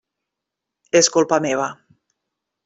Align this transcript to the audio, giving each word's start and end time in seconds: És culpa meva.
És 1.01 1.09
culpa 1.17 1.39
meva. 1.47 1.69